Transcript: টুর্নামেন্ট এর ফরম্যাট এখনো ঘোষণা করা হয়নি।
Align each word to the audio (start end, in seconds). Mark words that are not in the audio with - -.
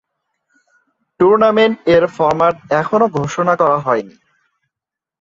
টুর্নামেন্ট 1.19 1.75
এর 1.95 2.03
ফরম্যাট 2.15 2.55
এখনো 2.81 3.05
ঘোষণা 3.17 3.53
করা 3.61 3.77
হয়নি। 3.85 4.15